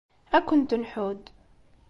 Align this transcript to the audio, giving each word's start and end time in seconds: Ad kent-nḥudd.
Ad 0.35 0.43
kent-nḥudd. 0.47 1.25